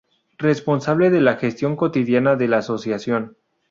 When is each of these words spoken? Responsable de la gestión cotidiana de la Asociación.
Responsable 0.39 1.11
de 1.11 1.21
la 1.21 1.35
gestión 1.37 1.75
cotidiana 1.75 2.35
de 2.35 2.47
la 2.47 2.57
Asociación. 2.57 3.37